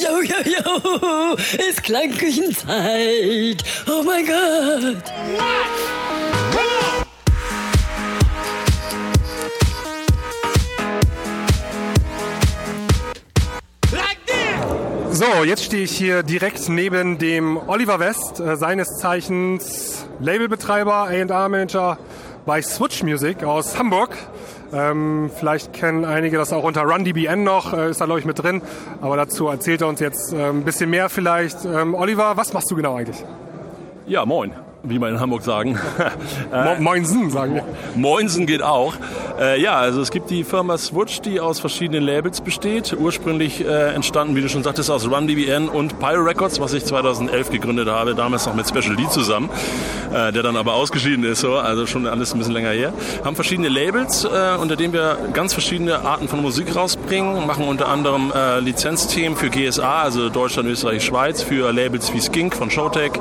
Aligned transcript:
Jo, 0.00 0.20
jo, 0.22 0.36
jo, 0.46 1.34
ist 1.68 1.82
Klangküchenzeit. 1.82 3.62
Oh 3.86 4.02
mein 4.02 4.24
Gott. 4.24 5.04
So, 15.12 15.44
jetzt 15.44 15.64
stehe 15.64 15.82
ich 15.82 15.90
hier 15.90 16.22
direkt 16.22 16.66
neben 16.70 17.18
dem 17.18 17.58
Oliver 17.68 18.00
West, 18.00 18.40
äh, 18.40 18.56
seines 18.56 18.88
Zeichens 19.00 20.06
Labelbetreiber, 20.18 21.08
A&R-Manager 21.08 21.98
bei 22.46 22.62
Switch 22.62 23.02
Music 23.02 23.44
aus 23.44 23.78
Hamburg. 23.78 24.16
Ähm, 24.72 25.30
vielleicht 25.34 25.72
kennen 25.72 26.04
einige 26.04 26.36
das 26.36 26.52
auch 26.52 26.64
unter 26.64 26.82
RunDBN 26.82 27.42
noch, 27.42 27.72
äh, 27.72 27.90
ist 27.90 28.00
da 28.00 28.04
glaube 28.04 28.20
ich 28.20 28.26
mit 28.26 28.42
drin. 28.42 28.62
Aber 29.00 29.16
dazu 29.16 29.48
erzählt 29.48 29.80
er 29.80 29.88
uns 29.88 30.00
jetzt 30.00 30.32
äh, 30.32 30.48
ein 30.48 30.64
bisschen 30.64 30.90
mehr 30.90 31.08
vielleicht. 31.08 31.64
Ähm, 31.64 31.94
Oliver, 31.94 32.36
was 32.36 32.52
machst 32.52 32.70
du 32.70 32.76
genau 32.76 32.96
eigentlich? 32.96 33.24
Ja, 34.06 34.24
moin 34.24 34.54
wie 34.82 34.98
man 34.98 35.14
in 35.14 35.20
Hamburg 35.20 35.42
sagen. 35.42 35.78
Mo 36.50 36.76
Moinsen 36.78 37.30
sagen 37.30 37.56
wir. 37.56 37.64
Moinsen 37.94 38.46
geht 38.46 38.62
auch. 38.62 38.94
Äh, 39.38 39.60
ja, 39.60 39.76
also 39.76 40.00
es 40.00 40.10
gibt 40.10 40.30
die 40.30 40.44
Firma 40.44 40.78
Switch, 40.78 41.20
die 41.20 41.40
aus 41.40 41.60
verschiedenen 41.60 42.02
Labels 42.02 42.40
besteht. 42.40 42.96
Ursprünglich 42.98 43.64
äh, 43.64 43.94
entstanden, 43.94 44.36
wie 44.36 44.40
du 44.40 44.48
schon 44.48 44.62
sagtest, 44.62 44.90
aus 44.90 45.10
RunDBN 45.10 45.68
und 45.68 45.98
Pyro 45.98 46.22
Records, 46.22 46.60
was 46.60 46.72
ich 46.72 46.84
2011 46.84 47.50
gegründet 47.50 47.88
habe, 47.88 48.14
damals 48.14 48.46
noch 48.46 48.54
mit 48.54 48.68
Special 48.68 48.96
D 48.96 49.08
zusammen, 49.08 49.50
äh, 50.12 50.32
der 50.32 50.42
dann 50.42 50.56
aber 50.56 50.74
ausgeschieden 50.74 51.24
ist, 51.24 51.40
so, 51.40 51.56
also 51.56 51.86
schon 51.86 52.06
alles 52.06 52.32
ein 52.32 52.38
bisschen 52.38 52.54
länger 52.54 52.70
her. 52.70 52.92
Haben 53.24 53.34
verschiedene 53.34 53.68
Labels, 53.68 54.24
äh, 54.24 54.56
unter 54.60 54.76
denen 54.76 54.92
wir 54.92 55.18
ganz 55.32 55.52
verschiedene 55.52 56.00
Arten 56.00 56.28
von 56.28 56.42
Musik 56.42 56.74
rausbringen, 56.74 57.46
machen 57.46 57.66
unter 57.66 57.88
anderem 57.88 58.32
äh, 58.34 58.60
Lizenzthemen 58.60 59.36
für 59.36 59.50
GSA, 59.50 60.02
also 60.02 60.28
Deutschland, 60.28 60.68
Österreich, 60.68 61.04
Schweiz, 61.04 61.42
für 61.42 61.72
Labels 61.72 62.12
wie 62.12 62.20
Skink 62.20 62.54
von 62.54 62.70
Showtech, 62.70 63.12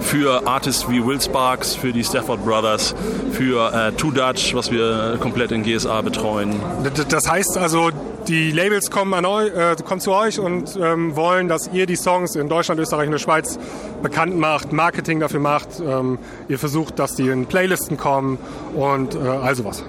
für 0.00 0.46
Artists 0.46 0.88
wie 0.88 0.97
wie 0.98 1.06
Will 1.06 1.20
Sparks, 1.20 1.76
für 1.76 1.92
die 1.92 2.02
Stafford 2.02 2.44
Brothers, 2.44 2.94
für 3.32 3.72
äh, 3.72 3.92
Two 3.92 4.10
Dutch, 4.10 4.54
was 4.54 4.70
wir 4.70 5.16
komplett 5.20 5.52
in 5.52 5.62
GSA 5.62 6.00
betreuen. 6.02 6.60
Das 7.08 7.30
heißt 7.30 7.56
also, 7.56 7.90
die 8.26 8.50
Labels 8.50 8.90
kommen, 8.90 9.24
euch, 9.24 9.54
äh, 9.54 9.76
kommen 9.84 10.00
zu 10.00 10.12
euch 10.12 10.40
und 10.40 10.76
ähm, 10.80 11.14
wollen, 11.14 11.48
dass 11.48 11.70
ihr 11.72 11.86
die 11.86 11.96
Songs 11.96 12.34
in 12.34 12.48
Deutschland, 12.48 12.80
Österreich 12.80 13.06
und 13.06 13.12
der 13.12 13.18
Schweiz 13.18 13.58
bekannt 14.02 14.36
macht, 14.36 14.72
Marketing 14.72 15.20
dafür 15.20 15.40
macht. 15.40 15.68
Ähm, 15.80 16.18
ihr 16.48 16.58
versucht, 16.58 16.98
dass 16.98 17.14
die 17.14 17.28
in 17.28 17.46
Playlisten 17.46 17.96
kommen 17.96 18.38
und 18.74 19.14
äh, 19.14 19.18
all 19.18 19.54
sowas. 19.54 19.84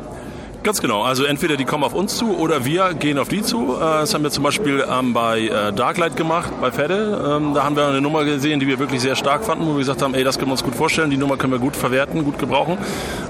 Ganz 0.62 0.82
genau. 0.82 1.04
Also 1.04 1.24
entweder 1.24 1.56
die 1.56 1.64
kommen 1.64 1.86
auf 1.86 1.94
uns 1.94 2.18
zu 2.18 2.38
oder 2.38 2.66
wir 2.66 2.94
gehen 2.94 3.18
auf 3.18 3.30
die 3.30 3.42
zu. 3.42 3.76
Äh, 3.78 3.80
das 3.80 4.14
haben 4.14 4.24
wir 4.24 4.32
zum 4.32 4.44
Beispiel 4.44 4.84
ähm, 4.90 5.14
bei 5.14 5.42
äh, 5.42 5.72
Darklight 5.72 6.18
gemacht, 6.18 6.52
bei 6.60 6.72
Fedde. 6.72 7.38
Ähm, 7.38 7.54
da 7.54 7.64
haben 7.64 7.78
wir 7.78 7.88
eine 7.88 8.02
Nummer 8.02 8.26
gesehen, 8.26 8.60
die 8.60 8.68
wir 8.68 8.78
wirklich 8.78 9.02
sehr 9.02 9.16
stark 9.16 9.46
fanden, 9.46 9.66
wo 9.66 9.72
wir 9.72 9.80
gesagt 9.80 10.02
haben, 10.02 10.14
ey, 10.14 10.24
das 10.24 10.38
können 10.38 10.50
wir 10.50 10.54
uns 10.54 10.64
gut 10.64 10.76
vorstellen, 10.76 11.10
die 11.10 11.18
Nummer 11.18 11.38
können 11.38 11.54
wir 11.54 11.60
gut 11.60 11.78
verwerten, 11.78 12.26
gut 12.26 12.40
gebrauchen. 12.40 12.78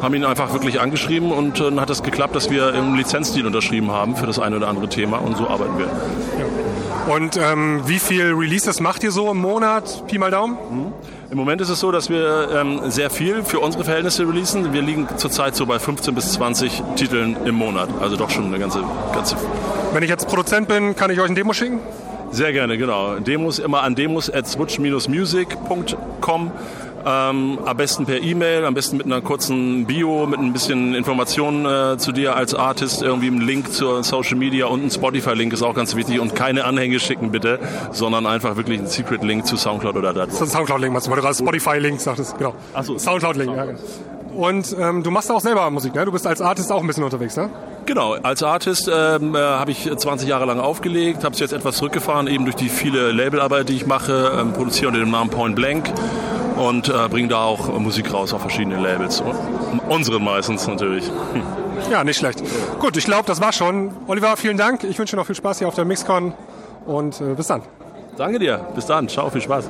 Haben 0.02 0.16
ihn 0.16 0.25
einfach 0.25 0.53
wirklich 0.53 0.80
angeschrieben 0.81 1.31
und 1.31 1.59
dann 1.59 1.80
hat 1.80 1.89
es 1.91 2.00
das 2.00 2.03
geklappt, 2.03 2.35
dass 2.35 2.50
wir 2.50 2.73
im 2.73 2.95
Lizenzdeal 2.95 3.45
unterschrieben 3.45 3.91
haben 3.91 4.16
für 4.16 4.25
das 4.25 4.39
eine 4.39 4.55
oder 4.55 4.67
andere 4.67 4.89
Thema 4.89 5.17
und 5.17 5.38
so 5.38 5.47
arbeiten 5.47 5.77
wir. 5.77 5.85
Ja. 5.85 7.13
Und 7.13 7.38
ähm, 7.38 7.81
wie 7.85 8.00
viel 8.00 8.33
Releases 8.33 8.80
macht 8.80 9.03
ihr 9.03 9.11
so 9.11 9.31
im 9.31 9.38
Monat? 9.38 10.05
Pi 10.07 10.17
mal 10.17 10.31
Daumen? 10.31 10.57
Mhm. 10.69 10.94
Im 11.31 11.38
Moment 11.38 11.61
ist 11.61 11.69
es 11.69 11.80
so, 11.80 11.91
dass 11.91 12.09
wir 12.09 12.49
ähm, 12.52 12.89
sehr 12.89 13.11
viel 13.11 13.44
für 13.44 13.59
unsere 13.59 13.83
Verhältnisse 13.83 14.27
releasen. 14.27 14.73
Wir 14.73 14.81
liegen 14.81 15.08
zurzeit 15.17 15.55
so 15.55 15.67
bei 15.67 15.77
15 15.77 16.16
bis 16.16 16.33
20 16.33 16.81
Titeln 16.95 17.38
im 17.45 17.53
Monat. 17.53 17.88
Also 18.02 18.16
doch 18.16 18.31
schon 18.31 18.45
eine 18.45 18.58
ganze, 18.58 18.83
ganze. 19.13 19.35
Wenn 19.94 20.02
ich 20.02 20.09
jetzt 20.09 20.27
Produzent 20.27 20.67
bin, 20.67 20.95
kann 20.95 21.11
ich 21.11 21.19
euch 21.19 21.30
ein 21.30 21.35
Demo 21.35 21.53
schicken? 21.53 21.81
Sehr 22.31 22.52
gerne, 22.52 22.80
genau. 22.80 23.19
Demos 23.19 23.59
immer 23.59 23.83
an 23.83 23.94
demos 23.94 24.31
at 24.31 24.47
switch-music.com. 24.47 26.52
Ähm, 27.05 27.59
am 27.64 27.78
besten 27.78 28.05
per 28.05 28.22
E-Mail, 28.22 28.66
am 28.66 28.74
besten 28.74 28.97
mit 28.97 29.06
einer 29.06 29.22
kurzen 29.22 29.85
Bio, 29.85 30.25
mit 30.28 30.40
ein 30.40 30.53
bisschen 30.53 30.96
Informationen 30.96 31.66
äh, 31.66 31.97
zu 31.97 32.12
dir 32.12 32.35
als 32.35 32.53
Artist, 32.53 33.01
irgendwie 33.01 33.28
ein 33.28 33.41
Link 33.41 33.72
zur 33.72 34.03
Social 34.03 34.35
Media 34.38 34.66
und 34.66 34.85
ein 34.85 34.91
Spotify-Link 34.91 35.53
ist 35.53 35.62
auch 35.62 35.75
ganz 35.75 35.96
wichtig 35.96 36.19
und 36.19 36.35
keine 36.35 36.66
Anhänge 36.66 37.00
schicken 37.00 37.31
bitte, 37.31 37.59
sondern 37.91 38.25
einfach 38.25 38.57
wirklich 38.57 38.79
ein 38.79 38.88
Secret-Link 38.88 39.46
zu 39.46 39.56
Soundcloud 39.56 39.96
oder 39.96 40.13
da. 40.13 40.29
Soundcloud-Link, 40.29 40.94
was 40.94 41.06
du 41.06 41.12
gerade 41.12 41.35
Spotify-Link 41.35 42.01
sagtest, 42.01 42.38
genau. 42.38 42.53
Achso. 42.74 42.97
Soundcloud-Link, 42.97 43.56
ja. 43.56 43.66
Und 44.35 44.75
ähm, 44.79 45.03
du 45.03 45.12
machst 45.12 45.31
auch 45.31 45.41
selber 45.41 45.69
Musik, 45.69 45.95
ne? 45.95 46.06
Du 46.06 46.12
bist 46.12 46.28
als 46.28 46.41
Artist 46.41 46.72
auch 46.72 46.81
ein 46.81 46.88
bisschen 46.88 47.03
unterwegs, 47.03 47.35
ne? 47.35 47.50
Genau, 47.85 48.13
als 48.13 48.44
Artist 48.44 48.90
ähm, 48.94 49.35
äh, 49.35 49.40
habe 49.40 49.72
ich 49.72 49.90
20 49.94 50.29
Jahre 50.29 50.45
lang 50.45 50.59
aufgelegt, 50.59 51.24
habe 51.24 51.34
es 51.34 51.40
jetzt 51.40 51.53
etwas 51.53 51.78
zurückgefahren, 51.78 52.28
eben 52.28 52.45
durch 52.45 52.56
die 52.56 52.69
viele 52.69 53.12
Labelarbeit, 53.12 53.69
die 53.69 53.75
ich 53.75 53.88
mache, 53.88 54.31
ähm, 54.40 54.53
produziere 54.53 54.90
unter 54.90 55.00
dem 55.00 55.09
Namen 55.09 55.29
Point 55.29 55.56
Blank 55.56 55.91
und 56.59 56.90
äh, 56.90 57.08
bringen 57.08 57.30
da 57.30 57.44
auch 57.44 57.80
Musik 57.80 58.14
raus 58.14 58.34
auf 58.34 58.42
verschiedenen 58.42 58.84
Labels. 58.84 59.24
Unsere 59.88 60.20
meistens 60.20 60.68
natürlich. 60.68 61.06
Hm. 61.08 61.44
Ja, 61.90 62.03
nicht 62.03 62.18
schlecht. 62.18 62.44
Gut, 62.80 62.97
ich 62.97 63.06
glaube, 63.06 63.24
das 63.25 63.40
war 63.40 63.53
schon. 63.53 63.92
Oliver, 64.08 64.36
vielen 64.36 64.58
Dank. 64.58 64.84
Ich 64.84 65.00
wünsche 65.00 65.16
noch 65.16 65.25
viel 65.25 65.36
Spaß 65.36 65.59
hier 65.59 65.68
auf 65.68 65.75
der 65.75 65.86
Mixcon 65.86 66.34
und 66.86 67.22
äh, 67.22 67.34
bis 67.36 67.48
dann. 67.48 67.62
Danke 68.18 68.40
dir. 68.40 68.58
Bis 68.75 68.86
dann. 68.86 69.08
Ciao, 69.08 69.30
viel 69.30 69.42
Spaß. 69.42 69.69